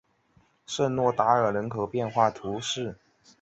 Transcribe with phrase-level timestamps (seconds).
[0.65, 2.97] 圣若达尔人口变化图示